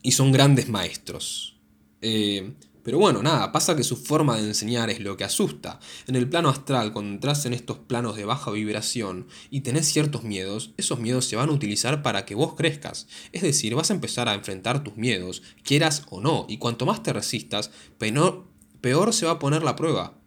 Y 0.00 0.12
son 0.12 0.32
grandes 0.32 0.70
maestros. 0.70 1.58
Eh, 2.00 2.54
pero 2.86 3.00
bueno, 3.00 3.20
nada, 3.20 3.50
pasa 3.50 3.74
que 3.74 3.82
su 3.82 3.96
forma 3.96 4.36
de 4.36 4.46
enseñar 4.46 4.90
es 4.90 5.00
lo 5.00 5.16
que 5.16 5.24
asusta. 5.24 5.80
En 6.06 6.14
el 6.14 6.28
plano 6.28 6.50
astral, 6.50 6.92
cuando 6.92 7.10
entras 7.10 7.44
en 7.44 7.52
estos 7.52 7.78
planos 7.78 8.14
de 8.14 8.24
baja 8.24 8.52
vibración 8.52 9.26
y 9.50 9.62
tenés 9.62 9.86
ciertos 9.86 10.22
miedos, 10.22 10.72
esos 10.76 11.00
miedos 11.00 11.24
se 11.24 11.34
van 11.34 11.48
a 11.48 11.52
utilizar 11.52 12.04
para 12.04 12.24
que 12.24 12.36
vos 12.36 12.54
crezcas. 12.54 13.08
Es 13.32 13.42
decir, 13.42 13.74
vas 13.74 13.90
a 13.90 13.94
empezar 13.94 14.28
a 14.28 14.34
enfrentar 14.34 14.84
tus 14.84 14.96
miedos, 14.96 15.42
quieras 15.64 16.04
o 16.10 16.20
no, 16.20 16.46
y 16.48 16.58
cuanto 16.58 16.86
más 16.86 17.02
te 17.02 17.12
resistas, 17.12 17.72
peor, 17.98 19.12
se 19.12 19.26
va 19.26 19.32
a 19.32 19.38
poner 19.40 19.64
la 19.64 19.74
prueba. 19.74 20.20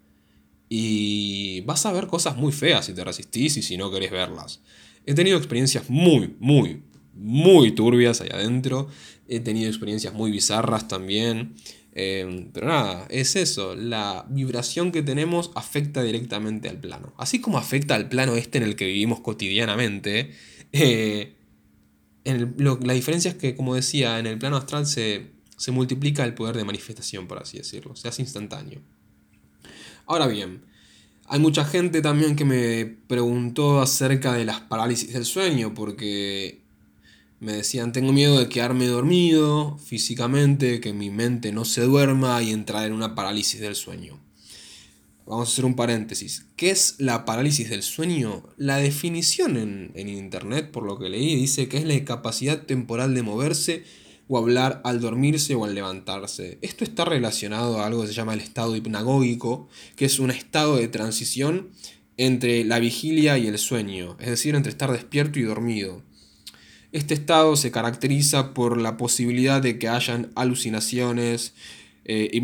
Y 0.67 1.61
vas 1.61 1.85
a 1.85 1.93
ver 1.93 2.07
cosas 2.07 2.35
muy 2.35 2.51
feas 2.51 2.87
si 2.87 2.93
te 2.93 3.05
resistís 3.05 3.55
y 3.55 3.61
si 3.61 3.77
no 3.77 3.89
querés 3.89 4.11
verlas. 4.11 4.59
He 5.05 5.13
tenido 5.13 5.37
experiencias 5.37 5.89
muy, 5.89 6.35
muy, 6.41 6.83
muy 7.13 7.71
turbias 7.71 8.19
ahí 8.19 8.29
adentro. 8.33 8.89
He 9.29 9.39
tenido 9.39 9.69
experiencias 9.69 10.13
muy 10.13 10.29
bizarras 10.29 10.89
también. 10.89 11.55
Em, 12.01 12.49
pero 12.53 12.67
nada, 12.67 13.07
es 13.09 13.35
eso, 13.35 13.75
la 13.75 14.25
vibración 14.29 14.93
que 14.93 15.03
tenemos 15.03 15.51
afecta 15.53 16.01
directamente 16.01 16.69
al 16.69 16.79
plano. 16.79 17.13
Así 17.17 17.41
como 17.41 17.57
afecta 17.57 17.93
al 17.95 18.07
plano 18.07 18.37
este 18.37 18.57
en 18.57 18.63
el 18.63 18.77
que 18.77 18.85
vivimos 18.85 19.19
cotidianamente, 19.19 20.31
eh, 20.71 21.35
la 22.23 22.93
diferencia 22.93 23.31
es 23.31 23.35
que, 23.35 23.53
como 23.53 23.75
decía, 23.75 24.17
en 24.17 24.27
el 24.27 24.37
plano 24.37 24.55
astral 24.55 24.87
se, 24.87 25.31
se 25.57 25.71
multiplica 25.71 26.23
el 26.23 26.35
poder 26.35 26.55
de 26.55 26.63
manifestación, 26.63 27.27
por 27.27 27.39
así 27.39 27.57
decirlo, 27.57 27.97
se 27.97 28.07
hace 28.07 28.21
instantáneo. 28.21 28.79
Ahora 30.05 30.27
bien, 30.27 30.63
hay 31.25 31.39
mucha 31.41 31.65
gente 31.65 32.01
también 32.01 32.37
que 32.37 32.45
me 32.45 32.85
preguntó 32.85 33.81
acerca 33.81 34.31
de 34.31 34.45
las 34.45 34.61
parálisis 34.61 35.11
del 35.11 35.25
sueño, 35.25 35.73
porque 35.73 36.61
me 37.39 37.53
decían, 37.53 37.93
tengo 37.93 38.11
miedo 38.11 38.39
de 38.39 38.49
quedarme 38.49 38.87
dormido 38.87 39.77
físicamente, 39.77 40.81
que 40.81 40.93
mi 40.93 41.09
mente 41.09 41.51
no 41.51 41.65
se 41.65 41.81
duerma 41.81 42.41
y 42.43 42.51
entrar 42.51 42.85
en 42.85 42.93
una 42.93 43.15
parálisis 43.15 43.61
del 43.61 43.75
sueño. 43.75 44.19
Vamos 45.25 45.49
a 45.49 45.51
hacer 45.51 45.65
un 45.65 45.75
paréntesis. 45.75 46.47
¿Qué 46.55 46.71
es 46.71 46.95
la 46.97 47.23
parálisis 47.23 47.69
del 47.69 47.83
sueño? 47.83 48.43
La 48.57 48.77
definición 48.77 49.57
en, 49.57 49.91
en, 49.93 50.09
internet, 50.09 50.71
por 50.71 50.83
lo 50.83 50.97
que 50.97 51.07
leí, 51.07 51.35
dice 51.35 51.69
que 51.69 51.77
es 51.77 51.85
la 51.85 51.93
incapacidad 51.93 52.63
temporal 52.63 53.13
de 53.13 53.21
moverse 53.21 53.83
o 54.27 54.37
hablar 54.37 54.81
al 54.83 54.99
dormirse 54.99 55.55
o 55.55 55.65
al 55.65 55.75
levantarse. 55.75 56.57
Esto 56.61 56.83
está 56.83 57.05
relacionado 57.05 57.79
a 57.79 57.85
algo 57.85 58.01
que 58.01 58.07
se 58.07 58.13
llama 58.13 58.33
el 58.33 58.41
estado 58.41 58.75
hipnagógico, 58.75 59.69
que 59.95 60.05
es 60.05 60.19
un 60.19 60.31
estado 60.31 60.77
de 60.77 60.87
transición 60.87 61.69
entre 62.17 62.65
la 62.65 62.79
vigilia 62.79 63.37
y 63.37 63.47
el 63.47 63.57
sueño, 63.57 64.17
es 64.19 64.29
decir, 64.29 64.53
entre 64.55 64.71
estar 64.71 64.91
despierto 64.91 65.39
y 65.39 65.43
dormido. 65.43 66.03
Este 66.91 67.13
estado 67.13 67.55
se 67.55 67.69
caracteriza 67.69 68.53
por 68.53 68.81
la 68.81 68.97
posibilidad 68.97 69.61
de 69.61 69.77
que 69.77 69.87
hayan 69.87 70.31
alucinaciones, 70.35 71.53
eh, 72.05 72.41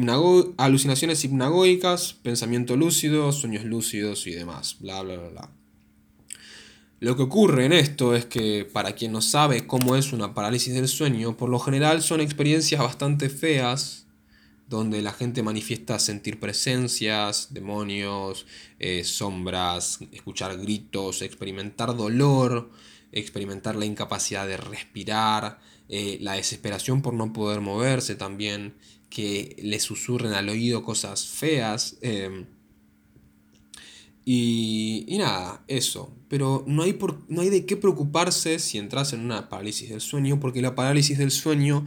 alucinaciones 0.57 1.23
hipnagógicas, 1.23 2.13
pensamiento 2.13 2.75
lúcido, 2.75 3.31
sueños 3.31 3.63
lúcidos 3.63 4.27
y 4.27 4.31
demás, 4.31 4.77
bla, 4.79 5.01
bla, 5.01 5.17
bla, 5.17 5.29
bla. 5.29 5.49
Lo 6.99 7.17
que 7.17 7.23
ocurre 7.23 7.65
en 7.65 7.73
esto 7.73 8.15
es 8.15 8.25
que 8.25 8.69
para 8.71 8.93
quien 8.93 9.11
no 9.11 9.21
sabe 9.21 9.65
cómo 9.65 9.95
es 9.95 10.13
una 10.13 10.33
parálisis 10.33 10.73
del 10.73 10.87
sueño, 10.87 11.35
por 11.35 11.49
lo 11.49 11.59
general 11.59 12.03
son 12.03 12.21
experiencias 12.21 12.81
bastante 12.81 13.29
feas, 13.29 14.05
donde 14.69 15.01
la 15.01 15.11
gente 15.11 15.43
manifiesta 15.43 15.99
sentir 15.99 16.39
presencias, 16.39 17.53
demonios, 17.53 18.45
eh, 18.79 19.03
sombras, 19.03 19.99
escuchar 20.11 20.57
gritos, 20.57 21.21
experimentar 21.21 21.95
dolor, 21.95 22.69
experimentar 23.11 23.75
la 23.75 23.85
incapacidad 23.85 24.47
de 24.47 24.57
respirar, 24.57 25.59
eh, 25.89 26.17
la 26.21 26.33
desesperación 26.33 27.01
por 27.01 27.13
no 27.13 27.33
poder 27.33 27.61
moverse 27.61 28.15
también, 28.15 28.73
que 29.09 29.55
le 29.61 29.79
susurren 29.79 30.33
al 30.33 30.49
oído 30.49 30.83
cosas 30.83 31.25
feas. 31.27 31.97
Em, 32.01 32.45
y, 34.25 35.05
y, 35.07 35.17
nada, 35.17 35.63
eso. 35.67 36.11
Pero 36.27 36.63
no 36.67 36.83
hay, 36.83 36.93
por, 36.93 37.21
no 37.29 37.41
hay 37.41 37.49
de 37.49 37.65
qué 37.65 37.77
preocuparse 37.77 38.59
si 38.59 38.77
entras 38.77 39.13
en 39.13 39.21
una 39.21 39.49
parálisis 39.49 39.89
del 39.89 40.01
sueño, 40.01 40.39
porque 40.39 40.61
la 40.61 40.75
parálisis 40.75 41.17
del 41.17 41.31
sueño 41.31 41.85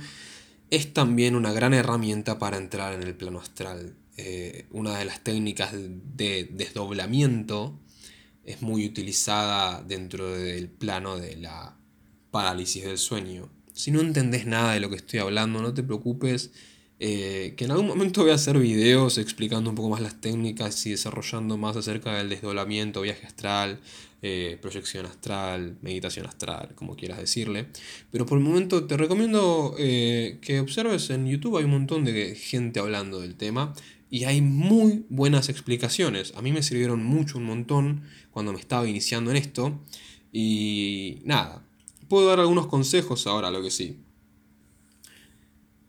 es 0.70 0.92
también 0.92 1.34
una 1.34 1.52
gran 1.52 1.74
herramienta 1.74 2.38
para 2.38 2.56
entrar 2.56 2.92
en 2.94 3.02
el 3.02 3.14
plano 3.14 3.40
astral. 3.40 3.94
Eh, 4.16 4.66
una 4.70 4.98
de 4.98 5.04
las 5.04 5.22
técnicas 5.22 5.72
de 5.72 6.48
desdoblamiento 6.50 7.78
es 8.48 8.62
muy 8.62 8.86
utilizada 8.86 9.82
dentro 9.82 10.32
del 10.32 10.68
plano 10.68 11.18
de 11.18 11.36
la 11.36 11.76
parálisis 12.30 12.82
del 12.82 12.96
sueño. 12.96 13.50
Si 13.74 13.90
no 13.90 14.00
entendés 14.00 14.46
nada 14.46 14.72
de 14.72 14.80
lo 14.80 14.88
que 14.88 14.96
estoy 14.96 15.20
hablando, 15.20 15.60
no 15.60 15.74
te 15.74 15.82
preocupes, 15.82 16.50
eh, 16.98 17.52
que 17.58 17.66
en 17.66 17.72
algún 17.72 17.86
momento 17.86 18.22
voy 18.22 18.30
a 18.30 18.36
hacer 18.36 18.58
videos 18.58 19.18
explicando 19.18 19.68
un 19.68 19.76
poco 19.76 19.90
más 19.90 20.00
las 20.00 20.20
técnicas 20.22 20.84
y 20.86 20.90
desarrollando 20.92 21.58
más 21.58 21.76
acerca 21.76 22.14
del 22.14 22.30
desdoblamiento, 22.30 23.02
viaje 23.02 23.26
astral, 23.26 23.80
eh, 24.22 24.58
proyección 24.62 25.04
astral, 25.04 25.76
meditación 25.82 26.26
astral, 26.26 26.74
como 26.74 26.96
quieras 26.96 27.18
decirle. 27.18 27.66
Pero 28.10 28.24
por 28.24 28.38
el 28.38 28.44
momento 28.44 28.86
te 28.86 28.96
recomiendo 28.96 29.76
eh, 29.78 30.38
que 30.40 30.58
observes 30.60 31.10
en 31.10 31.26
YouTube, 31.26 31.58
hay 31.58 31.64
un 31.64 31.72
montón 31.72 32.04
de 32.04 32.34
gente 32.34 32.80
hablando 32.80 33.20
del 33.20 33.34
tema 33.34 33.74
y 34.10 34.24
hay 34.24 34.40
muy 34.40 35.04
buenas 35.08 35.48
explicaciones. 35.48 36.32
A 36.36 36.42
mí 36.42 36.52
me 36.52 36.62
sirvieron 36.62 37.04
mucho, 37.04 37.38
un 37.38 37.44
montón, 37.44 38.02
cuando 38.30 38.52
me 38.52 38.60
estaba 38.60 38.88
iniciando 38.88 39.30
en 39.30 39.36
esto. 39.36 39.80
Y 40.32 41.20
nada, 41.24 41.64
puedo 42.08 42.28
dar 42.28 42.40
algunos 42.40 42.66
consejos 42.66 43.26
ahora, 43.26 43.50
lo 43.50 43.62
que 43.62 43.70
sí. 43.70 43.98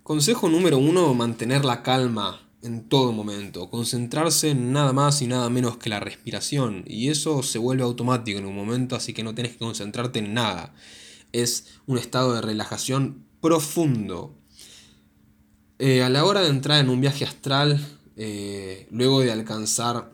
Consejo 0.03 0.49
número 0.49 0.77
uno, 0.77 1.13
mantener 1.13 1.63
la 1.65 1.83
calma 1.83 2.49
en 2.61 2.89
todo 2.89 3.13
momento, 3.13 3.69
concentrarse 3.69 4.49
en 4.49 4.73
nada 4.73 4.91
más 4.91 5.21
y 5.21 5.27
nada 5.27 5.49
menos 5.49 5.77
que 5.77 5.89
la 5.89 5.99
respiración, 5.99 6.83
y 6.85 7.09
eso 7.09 7.41
se 7.41 7.57
vuelve 7.57 7.83
automático 7.83 8.39
en 8.39 8.45
un 8.45 8.55
momento, 8.55 8.95
así 8.95 9.13
que 9.13 9.23
no 9.23 9.33
tienes 9.33 9.53
que 9.53 9.59
concentrarte 9.59 10.19
en 10.19 10.33
nada. 10.33 10.73
Es 11.31 11.79
un 11.85 11.97
estado 11.97 12.33
de 12.33 12.41
relajación 12.41 13.23
profundo. 13.39 14.35
Eh, 15.77 16.03
a 16.03 16.09
la 16.09 16.25
hora 16.25 16.41
de 16.41 16.49
entrar 16.49 16.81
en 16.81 16.89
un 16.89 16.99
viaje 16.99 17.23
astral, 17.23 17.79
eh, 18.21 18.85
luego 18.91 19.21
de 19.21 19.31
alcanzar 19.31 20.11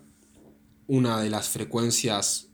una 0.86 1.20
de 1.20 1.32
las 1.32 1.50
frecuencias 1.50 2.50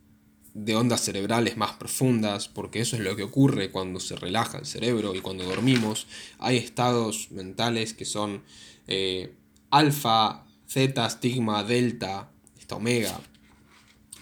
de 0.53 0.77
ondas 0.77 1.01
cerebrales 1.01 1.57
más 1.57 1.73
profundas, 1.73 2.47
porque 2.47 2.79
eso 2.79 2.95
es 2.95 3.01
lo 3.01 3.17
que 3.17 3.23
ocurre 3.23 3.69
cuando 3.69 3.99
se 3.99 4.15
relaja 4.15 4.59
el 4.59 4.65
cerebro 4.65 5.13
y 5.13 5.19
cuando 5.19 5.43
dormimos, 5.43 6.07
hay 6.39 6.55
estados 6.55 7.31
mentales 7.31 7.93
que 7.93 8.05
son 8.05 8.43
eh, 8.87 9.35
alfa, 9.71 10.45
zeta, 10.69 11.05
estigma, 11.05 11.65
delta, 11.65 12.31
esta 12.57 12.77
omega. 12.77 13.19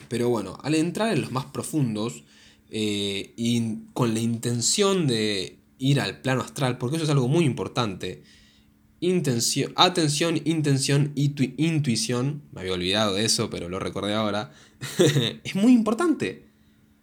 Pero 0.08 0.30
bueno, 0.30 0.58
al 0.64 0.74
entrar 0.74 1.14
en 1.14 1.22
los 1.22 1.32
más 1.32 1.46
profundos 1.46 2.24
eh, 2.72 3.36
y 3.38 3.84
con 3.94 4.16
la 4.16 4.20
intención 4.20 5.06
de 5.06 5.60
ir 5.78 6.02
al 6.02 6.22
plano 6.22 6.42
astral, 6.42 6.80
porque 6.80 6.96
eso 6.96 7.06
es 7.06 7.12
algo 7.12 7.28
muy 7.28 7.46
importante, 7.46 8.24
intención, 9.00 9.74
atención, 9.76 10.42
intención 10.46 11.12
y 11.16 11.34
intuición, 11.58 12.42
me 12.52 12.62
había 12.62 12.74
olvidado 12.74 13.14
de 13.14 13.26
eso, 13.26 13.50
pero 13.50 13.70
lo 13.70 13.80
recordé 13.80 14.14
ahora, 14.14 14.52
es 15.44 15.56
muy 15.56 15.74
importante. 15.74 16.46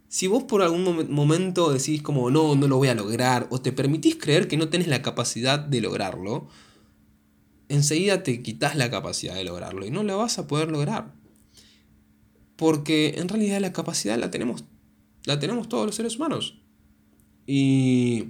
Si 0.09 0.27
vos 0.27 0.43
por 0.43 0.61
algún 0.61 1.11
momento 1.11 1.71
decís 1.71 2.01
como 2.01 2.29
no, 2.29 2.55
no 2.55 2.67
lo 2.67 2.77
voy 2.77 2.87
a 2.87 2.95
lograr, 2.95 3.47
o 3.49 3.59
te 3.59 3.71
permitís 3.71 4.15
creer 4.15 4.47
que 4.47 4.57
no 4.57 4.69
tenés 4.69 4.87
la 4.87 5.01
capacidad 5.01 5.59
de 5.59 5.81
lograrlo, 5.81 6.47
enseguida 7.69 8.23
te 8.23 8.41
quitas 8.41 8.75
la 8.75 8.89
capacidad 8.89 9.35
de 9.35 9.43
lograrlo 9.43 9.85
y 9.85 9.91
no 9.91 10.03
la 10.03 10.15
vas 10.15 10.39
a 10.39 10.47
poder 10.47 10.71
lograr. 10.71 11.13
Porque 12.55 13.15
en 13.17 13.27
realidad 13.27 13.59
la 13.59 13.73
capacidad 13.73 14.17
la 14.17 14.31
tenemos, 14.31 14.63
la 15.25 15.39
tenemos 15.39 15.67
todos 15.67 15.85
los 15.85 15.95
seres 15.95 16.15
humanos. 16.15 16.59
Y 17.45 18.29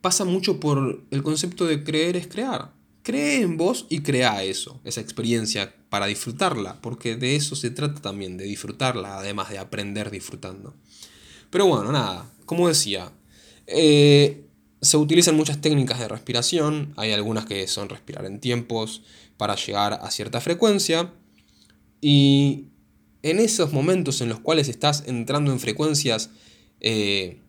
pasa 0.00 0.24
mucho 0.24 0.60
por 0.60 1.04
el 1.10 1.22
concepto 1.22 1.66
de 1.66 1.84
creer 1.84 2.16
es 2.16 2.26
crear. 2.26 2.72
Cree 3.02 3.40
en 3.40 3.56
vos 3.56 3.86
y 3.88 4.00
crea 4.00 4.42
eso, 4.42 4.80
esa 4.84 5.00
experiencia, 5.00 5.74
para 5.88 6.06
disfrutarla, 6.06 6.80
porque 6.80 7.16
de 7.16 7.34
eso 7.36 7.56
se 7.56 7.70
trata 7.70 8.00
también, 8.00 8.36
de 8.36 8.44
disfrutarla, 8.44 9.18
además 9.18 9.50
de 9.50 9.58
aprender 9.58 10.10
disfrutando. 10.10 10.74
Pero 11.50 11.66
bueno, 11.66 11.90
nada, 11.92 12.30
como 12.44 12.68
decía, 12.68 13.10
eh, 13.66 14.44
se 14.80 14.96
utilizan 14.96 15.36
muchas 15.36 15.60
técnicas 15.60 15.98
de 15.98 16.08
respiración, 16.08 16.92
hay 16.96 17.12
algunas 17.12 17.46
que 17.46 17.66
son 17.66 17.88
respirar 17.88 18.24
en 18.24 18.38
tiempos 18.38 19.02
para 19.36 19.56
llegar 19.56 19.94
a 19.94 20.10
cierta 20.10 20.40
frecuencia, 20.40 21.12
y 22.00 22.66
en 23.22 23.40
esos 23.40 23.72
momentos 23.72 24.20
en 24.20 24.28
los 24.28 24.40
cuales 24.40 24.68
estás 24.68 25.04
entrando 25.06 25.52
en 25.52 25.60
frecuencias 25.60 26.30
eh, 26.80 27.40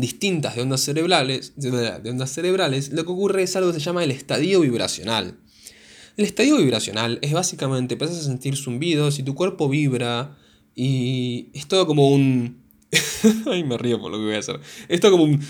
distintas 0.00 0.56
de 0.56 0.62
ondas 0.62 0.80
cerebrales, 0.80 1.52
de 1.56 2.10
ondas 2.10 2.32
cerebrales, 2.32 2.92
lo 2.92 3.04
que 3.04 3.12
ocurre 3.12 3.42
es 3.42 3.56
algo 3.56 3.72
que 3.72 3.78
se 3.78 3.84
llama 3.84 4.04
el 4.04 4.10
estadio 4.10 4.60
vibracional. 4.60 5.36
El 6.16 6.24
estadio 6.24 6.56
vibracional 6.56 7.18
es 7.22 7.32
básicamente, 7.32 7.94
empiezas 7.94 8.18
a 8.18 8.24
sentir 8.24 8.56
zumbidos 8.56 9.18
y 9.18 9.22
tu 9.22 9.34
cuerpo 9.34 9.68
vibra 9.68 10.36
y 10.74 11.48
es 11.54 11.66
todo 11.66 11.86
como 11.86 12.10
un... 12.10 12.60
Ay, 13.46 13.64
me 13.64 13.78
río 13.78 14.00
por 14.00 14.10
lo 14.10 14.18
que 14.18 14.24
voy 14.24 14.34
a 14.34 14.38
hacer. 14.38 14.60
Es 14.88 15.00
todo 15.00 15.12
como 15.12 15.24
un... 15.24 15.34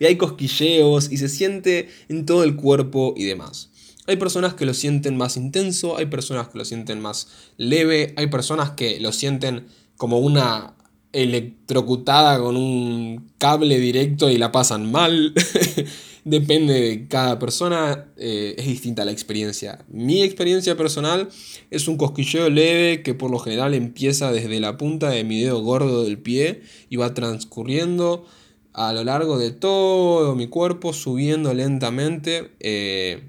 y 0.00 0.06
hay 0.06 0.16
cosquilleos 0.16 1.12
y 1.12 1.18
se 1.18 1.28
siente 1.28 1.88
en 2.08 2.26
todo 2.26 2.42
el 2.42 2.56
cuerpo 2.56 3.14
y 3.16 3.24
demás. 3.24 3.70
Hay 4.06 4.16
personas 4.16 4.54
que 4.54 4.66
lo 4.66 4.74
sienten 4.74 5.16
más 5.16 5.36
intenso, 5.36 5.96
hay 5.96 6.06
personas 6.06 6.48
que 6.48 6.58
lo 6.58 6.64
sienten 6.64 7.00
más 7.00 7.28
leve, 7.58 8.14
hay 8.16 8.26
personas 8.26 8.70
que 8.70 8.98
lo 8.98 9.12
sienten 9.12 9.66
como 10.00 10.18
una 10.18 10.72
electrocutada 11.12 12.38
con 12.38 12.56
un 12.56 13.32
cable 13.36 13.78
directo 13.78 14.30
y 14.30 14.38
la 14.38 14.50
pasan 14.50 14.90
mal. 14.90 15.34
Depende 16.24 16.72
de 16.72 17.06
cada 17.06 17.38
persona, 17.38 18.06
eh, 18.16 18.54
es 18.56 18.66
distinta 18.66 19.04
la 19.04 19.12
experiencia. 19.12 19.84
Mi 19.90 20.22
experiencia 20.22 20.74
personal 20.74 21.28
es 21.70 21.86
un 21.86 21.98
cosquilleo 21.98 22.48
leve 22.48 23.02
que 23.02 23.12
por 23.12 23.30
lo 23.30 23.38
general 23.38 23.74
empieza 23.74 24.32
desde 24.32 24.58
la 24.58 24.78
punta 24.78 25.10
de 25.10 25.22
mi 25.22 25.42
dedo 25.42 25.60
gordo 25.60 26.04
del 26.04 26.18
pie 26.18 26.62
y 26.88 26.96
va 26.96 27.12
transcurriendo 27.12 28.24
a 28.72 28.94
lo 28.94 29.04
largo 29.04 29.38
de 29.38 29.50
todo 29.50 30.34
mi 30.34 30.46
cuerpo, 30.46 30.94
subiendo 30.94 31.52
lentamente. 31.52 32.52
Eh, 32.60 33.22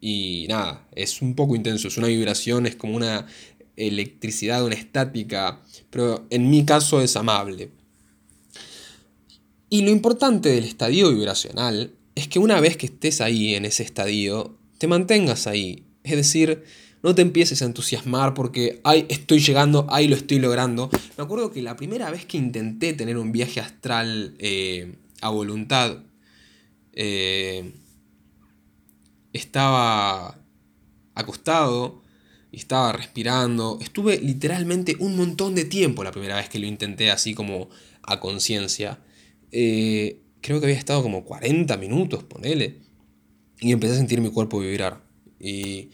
y 0.00 0.46
nada, 0.48 0.88
es 0.90 1.22
un 1.22 1.36
poco 1.36 1.54
intenso, 1.54 1.86
es 1.86 1.98
una 1.98 2.08
vibración, 2.08 2.66
es 2.66 2.74
como 2.74 2.96
una 2.96 3.26
electricidad, 3.78 4.64
una 4.64 4.74
estática, 4.74 5.62
pero 5.90 6.26
en 6.30 6.50
mi 6.50 6.64
caso 6.64 7.00
es 7.00 7.16
amable. 7.16 7.70
Y 9.70 9.82
lo 9.82 9.90
importante 9.90 10.48
del 10.48 10.64
estadio 10.64 11.10
vibracional 11.12 11.92
es 12.14 12.28
que 12.28 12.38
una 12.38 12.60
vez 12.60 12.76
que 12.76 12.86
estés 12.86 13.20
ahí 13.20 13.54
en 13.54 13.64
ese 13.64 13.82
estadio, 13.82 14.58
te 14.78 14.86
mantengas 14.86 15.46
ahí. 15.46 15.84
Es 16.02 16.16
decir, 16.16 16.64
no 17.02 17.14
te 17.14 17.22
empieces 17.22 17.62
a 17.62 17.66
entusiasmar 17.66 18.34
porque, 18.34 18.80
ay, 18.82 19.06
estoy 19.08 19.40
llegando, 19.40 19.86
ay, 19.90 20.08
lo 20.08 20.16
estoy 20.16 20.38
logrando. 20.38 20.90
Me 21.16 21.24
acuerdo 21.24 21.52
que 21.52 21.62
la 21.62 21.76
primera 21.76 22.10
vez 22.10 22.24
que 22.24 22.38
intenté 22.38 22.92
tener 22.92 23.18
un 23.18 23.30
viaje 23.30 23.60
astral 23.60 24.34
eh, 24.38 24.96
a 25.20 25.28
voluntad, 25.28 25.98
eh, 26.92 27.72
estaba 29.32 30.38
acostado 31.14 32.02
estaba 32.52 32.92
respirando. 32.92 33.78
Estuve 33.80 34.18
literalmente 34.18 34.96
un 34.98 35.16
montón 35.16 35.54
de 35.54 35.64
tiempo 35.64 36.04
la 36.04 36.12
primera 36.12 36.36
vez 36.36 36.48
que 36.48 36.58
lo 36.58 36.66
intenté 36.66 37.10
así 37.10 37.34
como 37.34 37.68
a 38.02 38.20
conciencia. 38.20 39.00
Eh, 39.52 40.22
creo 40.40 40.60
que 40.60 40.66
había 40.66 40.78
estado 40.78 41.02
como 41.02 41.24
40 41.24 41.76
minutos, 41.76 42.24
ponele. 42.24 42.80
Y 43.60 43.72
empecé 43.72 43.94
a 43.94 43.96
sentir 43.96 44.20
mi 44.20 44.30
cuerpo 44.30 44.60
vibrar. 44.60 45.02
Y, 45.40 45.90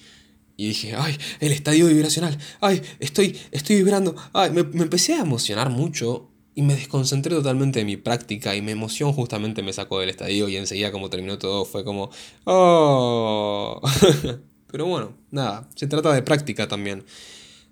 dije, 0.56 0.94
ay, 0.96 1.16
el 1.40 1.52
estadio 1.52 1.88
vibracional, 1.88 2.38
ay, 2.61 2.82
estoy, 3.00 3.37
estoy 3.50 3.76
vibrando. 3.76 4.14
Ay, 4.32 4.50
me, 4.50 4.62
me 4.62 4.82
empecé 4.82 5.14
a 5.14 5.20
emocionar 5.20 5.70
mucho 5.70 6.30
y 6.54 6.62
me 6.62 6.75
desconcentré 6.75 7.34
totalmente 7.34 7.80
de 7.80 7.84
mi 7.84 7.96
práctica 7.96 8.54
y 8.54 8.62
mi 8.62 8.73
emoción 8.73 9.12
justamente 9.12 9.62
me 9.62 9.73
sacó 9.73 9.99
del 10.00 10.11
estadio 10.11 10.49
y 10.49 10.56
enseguida 10.56 10.92
como 10.92 11.11
terminó 11.11 11.38
todo 11.38 11.64
fue 11.64 11.84
como, 11.84 12.11
oh. 12.44 13.80
Pero 14.75 14.87
bueno, 14.87 15.14
nada, 15.31 15.69
se 15.76 15.87
trata 15.87 16.12
de 16.12 16.23
práctica 16.23 16.66
también. 16.66 17.04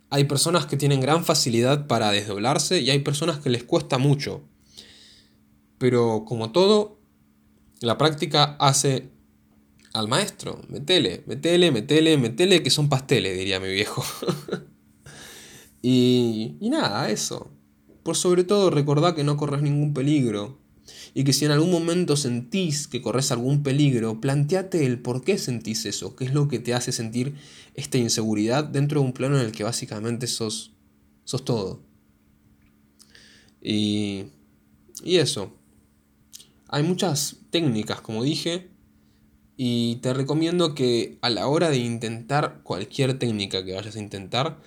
Hay 0.09 0.23
personas 0.23 0.67
que 0.67 0.77
tienen 0.77 1.01
gran 1.01 1.25
facilidad 1.25 1.89
para 1.89 2.13
desdoblarse 2.13 2.81
y 2.81 2.91
hay 2.91 3.01
personas 3.01 3.41
que 3.41 3.51
les 3.51 3.65
cuesta 3.65 3.99
mucho. 3.99 4.43
Pero 5.79 6.25
como 6.25 6.53
todo, 6.53 7.01
la 7.81 7.99
práctica 7.99 8.57
hace 8.61 9.11
al 9.93 10.07
maestro. 10.07 10.61
Metele, 10.69 11.25
metele, 11.27 11.73
metele, 11.73 12.19
metele, 12.19 12.63
que 12.63 12.71
son 12.71 12.89
pasteles, 12.89 13.37
diría 13.37 13.59
mi 13.59 13.73
viejo. 13.73 14.05
y, 15.83 16.55
y 16.61 16.71
nada, 16.71 17.11
eso. 17.11 17.51
Por 18.05 18.15
sobre 18.15 18.45
todo, 18.45 18.71
recordá 18.71 19.17
que 19.17 19.25
no 19.25 19.37
corres 19.37 19.63
ningún 19.63 19.93
peligro 19.93 20.62
y 21.15 21.25
que 21.25 21.33
si 21.33 21.45
en 21.45 21.51
algún 21.51 21.71
momento 21.71 22.17
sentís 22.17 22.89
que 22.89 23.03
corres 23.03 23.33
algún 23.33 23.63
peligro, 23.63 24.21
planteate 24.21 24.87
el 24.87 24.99
por 24.99 25.23
qué 25.23 25.39
sentís 25.39 25.85
eso, 25.85 26.17
qué 26.17 26.25
es 26.25 26.33
lo 26.33 26.49
que 26.49 26.59
te 26.59 26.75
hace 26.75 26.93
sentir 26.93 27.35
esta 27.75 27.99
inseguridad 27.99 28.65
dentro 28.65 29.01
de 29.01 29.07
un 29.07 29.13
plano 29.13 29.39
en 29.39 29.45
el 29.45 29.53
que 29.53 29.65
básicamente 29.65 30.27
sos, 30.27 30.73
sos 31.25 31.45
todo. 31.45 31.83
Y, 33.61 34.25
y 35.05 35.17
eso. 35.17 35.53
Hay 36.69 36.83
muchas 36.83 37.37
técnicas, 37.51 38.01
como 38.01 38.23
dije, 38.25 38.71
y 39.57 39.97
te 39.97 40.15
recomiendo 40.15 40.75
que 40.75 41.19
a 41.21 41.29
la 41.29 41.47
hora 41.47 41.69
de 41.69 41.77
intentar 41.77 42.63
cualquier 42.63 43.19
técnica 43.19 43.65
que 43.65 43.75
vayas 43.75 43.97
a 43.97 44.01
intentar, 44.01 44.59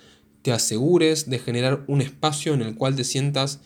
te 0.42 0.52
asegures 0.52 1.28
de 1.28 1.40
generar 1.40 1.84
un 1.88 2.00
espacio 2.00 2.54
en 2.54 2.62
el 2.62 2.76
cual 2.76 2.94
te 2.94 3.02
sientas 3.02 3.60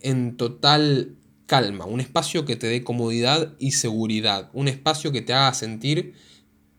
en 0.00 0.36
total 0.36 1.16
calma, 1.46 1.84
un 1.84 2.00
espacio 2.00 2.44
que 2.44 2.56
te 2.56 2.66
dé 2.66 2.84
comodidad 2.84 3.54
y 3.58 3.72
seguridad, 3.72 4.50
un 4.52 4.68
espacio 4.68 5.12
que 5.12 5.22
te 5.22 5.32
haga 5.32 5.54
sentir 5.54 6.14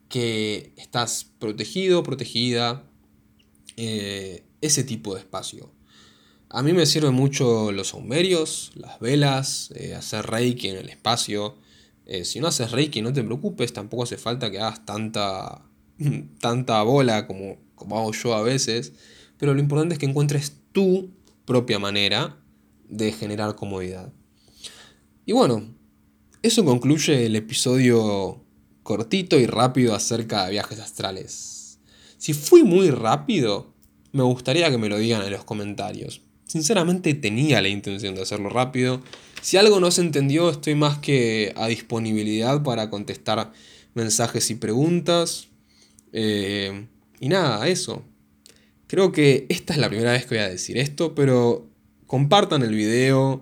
que 0.10 0.74
estás 0.78 1.26
protegido, 1.40 2.04
protegida, 2.04 2.84
eh, 3.78 4.44
ese 4.62 4.84
tipo 4.84 5.14
de 5.14 5.22
espacio. 5.22 5.72
A 6.50 6.64
mí 6.64 6.72
me 6.74 6.86
sirven 6.86 7.14
mucho 7.14 7.72
los 7.72 7.90
saumerios, 7.90 8.72
las 8.76 9.00
velas, 9.00 9.72
eh, 9.76 9.96
hacer 9.96 10.26
reiki 10.26 10.70
en 10.70 10.78
el 10.78 10.90
espacio. 10.90 11.58
Eh, 12.06 12.24
si 12.24 12.40
no 12.40 12.48
haces 12.48 12.72
reiki, 12.72 13.02
no 13.02 13.12
te 13.12 13.24
preocupes, 13.24 13.74
tampoco 13.74 14.04
hace 14.04 14.18
falta 14.18 14.50
que 14.50 14.60
hagas 14.60 14.86
tanta, 14.86 15.66
tanta 16.40 16.82
bola 16.84 17.28
como, 17.28 17.58
como 17.76 17.98
hago 17.98 18.14
yo 18.14 18.34
a 18.34 18.42
veces. 18.42 18.94
Pero 19.38 19.54
lo 19.54 19.60
importante 19.60 19.94
es 19.94 20.00
que 20.00 20.06
encuentres 20.06 20.54
tu 20.72 21.12
propia 21.46 21.80
manera 21.80 22.38
de 22.88 23.12
generar 23.12 23.56
comodidad. 23.56 24.14
Y 25.28 25.34
bueno, 25.34 25.62
eso 26.42 26.64
concluye 26.64 27.26
el 27.26 27.36
episodio 27.36 28.46
cortito 28.82 29.38
y 29.38 29.46
rápido 29.46 29.94
acerca 29.94 30.46
de 30.46 30.52
viajes 30.52 30.80
astrales. 30.80 31.80
Si 32.18 32.34
fui 32.34 32.64
muy 32.64 32.92
rápido, 32.92 33.74
me 34.14 34.24
gustaría 34.24 34.72
que 34.72 34.78
me 34.78 34.88
lo 34.88 34.98
digan 34.98 35.22
en 35.24 35.32
los 35.32 35.44
comentarios. 35.44 36.22
Sinceramente 36.46 37.14
tenía 37.14 37.62
la 37.62 37.68
intención 37.68 38.16
de 38.16 38.22
hacerlo 38.22 38.48
rápido. 38.48 39.02
Si 39.42 39.58
algo 39.58 39.82
no 39.82 39.92
se 39.92 40.00
entendió, 40.00 40.50
estoy 40.50 40.76
más 40.76 41.00
que 41.00 41.52
a 41.58 41.68
disponibilidad 41.68 42.64
para 42.64 42.90
contestar 42.90 43.52
mensajes 43.96 44.50
y 44.50 44.56
preguntas. 44.56 45.50
Eh, 46.14 46.88
y 47.20 47.28
nada, 47.28 47.68
eso. 47.68 48.02
Creo 48.88 49.12
que 49.12 49.46
esta 49.50 49.74
es 49.74 49.80
la 49.80 49.90
primera 49.90 50.14
vez 50.14 50.26
que 50.26 50.36
voy 50.36 50.46
a 50.46 50.50
decir 50.50 50.78
esto, 50.78 51.16
pero 51.16 51.68
compartan 52.06 52.64
el 52.64 52.74
video, 52.74 53.42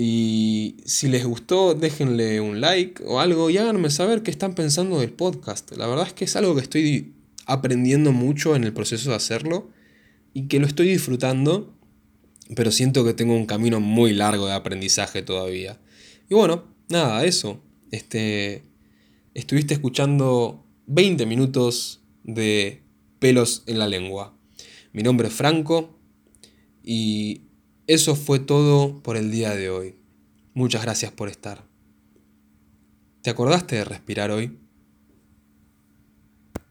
y 0.00 0.76
si 0.84 1.08
les 1.08 1.24
gustó, 1.24 1.74
déjenle 1.74 2.40
un 2.40 2.60
like 2.60 3.02
o 3.04 3.18
algo 3.18 3.50
y 3.50 3.58
háganme 3.58 3.90
saber 3.90 4.22
qué 4.22 4.30
están 4.30 4.54
pensando 4.54 5.00
del 5.00 5.10
podcast. 5.10 5.76
La 5.76 5.88
verdad 5.88 6.06
es 6.06 6.12
que 6.12 6.24
es 6.24 6.36
algo 6.36 6.54
que 6.54 6.60
estoy 6.60 7.14
aprendiendo 7.46 8.12
mucho 8.12 8.54
en 8.54 8.62
el 8.62 8.72
proceso 8.72 9.10
de 9.10 9.16
hacerlo 9.16 9.70
y 10.34 10.46
que 10.46 10.60
lo 10.60 10.68
estoy 10.68 10.86
disfrutando, 10.86 11.74
pero 12.54 12.70
siento 12.70 13.04
que 13.04 13.12
tengo 13.12 13.34
un 13.34 13.46
camino 13.46 13.80
muy 13.80 14.12
largo 14.12 14.46
de 14.46 14.52
aprendizaje 14.52 15.22
todavía. 15.22 15.80
Y 16.30 16.34
bueno, 16.36 16.72
nada, 16.88 17.24
eso. 17.24 17.60
Este, 17.90 18.62
estuviste 19.34 19.74
escuchando 19.74 20.64
20 20.86 21.26
minutos 21.26 22.02
de 22.22 22.84
pelos 23.18 23.64
en 23.66 23.80
la 23.80 23.88
lengua. 23.88 24.38
Mi 24.92 25.02
nombre 25.02 25.26
es 25.26 25.34
Franco 25.34 25.98
y 26.84 27.47
eso 27.88 28.14
fue 28.14 28.38
todo 28.38 29.02
por 29.02 29.16
el 29.16 29.30
día 29.30 29.54
de 29.56 29.70
hoy. 29.70 29.96
Muchas 30.52 30.82
gracias 30.82 31.10
por 31.10 31.30
estar. 31.30 31.64
¿Te 33.22 33.30
acordaste 33.30 33.76
de 33.76 33.84
respirar 33.84 34.30
hoy? 34.30 34.58